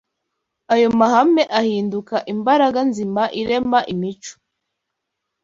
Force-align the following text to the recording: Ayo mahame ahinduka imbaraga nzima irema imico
Ayo 0.73 0.87
mahame 0.99 1.43
ahinduka 1.59 2.15
imbaraga 2.33 2.79
nzima 2.89 3.23
irema 3.41 3.79
imico 3.93 4.33